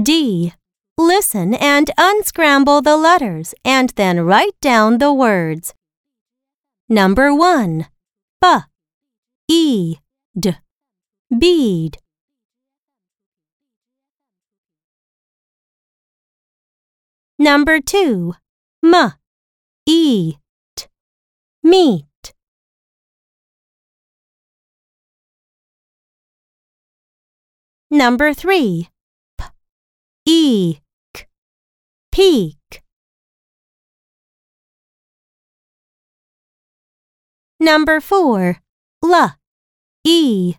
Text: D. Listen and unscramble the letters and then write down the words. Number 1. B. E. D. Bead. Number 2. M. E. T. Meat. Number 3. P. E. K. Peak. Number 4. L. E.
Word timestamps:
D. 0.00 0.52
Listen 0.98 1.54
and 1.54 1.90
unscramble 1.96 2.82
the 2.82 2.96
letters 2.96 3.54
and 3.64 3.90
then 3.90 4.20
write 4.20 4.58
down 4.60 4.98
the 4.98 5.12
words. 5.12 5.72
Number 6.88 7.32
1. 7.32 7.86
B. 8.40 8.48
E. 9.48 9.96
D. 10.38 10.56
Bead. 11.36 11.98
Number 17.38 17.80
2. 17.80 18.34
M. 18.84 19.12
E. 19.86 20.34
T. 20.76 20.86
Meat. 21.62 22.34
Number 27.90 28.34
3. 28.34 28.88
P. 30.44 30.46
E. 30.46 30.80
K. 31.14 31.26
Peak. 32.12 32.82
Number 37.58 37.98
4. 37.98 38.60
L. 39.02 39.36
E. 40.04 40.56